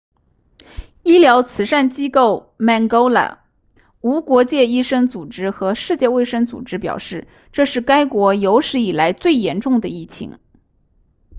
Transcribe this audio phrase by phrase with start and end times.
[1.03, 3.37] 医疗慈善机构 mangola
[3.99, 10.39] 无国界医生组织和世界卫生组织表示这是该国有史以来最严重的疫情